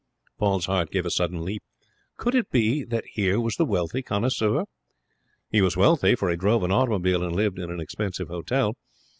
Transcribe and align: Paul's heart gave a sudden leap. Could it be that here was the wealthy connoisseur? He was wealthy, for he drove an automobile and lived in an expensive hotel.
Paul's 0.39 0.65
heart 0.65 0.89
gave 0.89 1.05
a 1.05 1.11
sudden 1.11 1.45
leap. 1.45 1.61
Could 2.17 2.33
it 2.33 2.49
be 2.49 2.83
that 2.85 3.05
here 3.13 3.39
was 3.39 3.57
the 3.57 3.65
wealthy 3.67 4.01
connoisseur? 4.01 4.63
He 5.51 5.61
was 5.61 5.77
wealthy, 5.77 6.15
for 6.15 6.31
he 6.31 6.35
drove 6.37 6.63
an 6.63 6.71
automobile 6.71 7.21
and 7.23 7.35
lived 7.35 7.59
in 7.59 7.69
an 7.69 7.79
expensive 7.79 8.29
hotel. 8.29 8.73